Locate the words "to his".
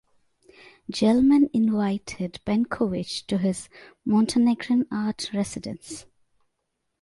3.27-3.69